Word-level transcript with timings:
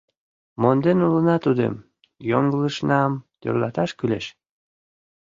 Монден 0.61 0.97
улына 1.07 1.35
тудым, 1.45 1.73
йоҥылышнам 2.29 3.11
тӧрлаташ 3.41 3.91
кӱлеш... 3.99 4.25